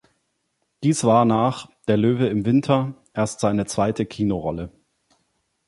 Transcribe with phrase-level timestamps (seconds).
[0.81, 4.71] Dies war nach "Der Löwe im Winter" erst seine zweite Kinorolle.